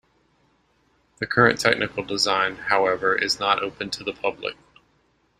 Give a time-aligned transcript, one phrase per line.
[1.19, 4.57] The current technical design, however, is not open to the public.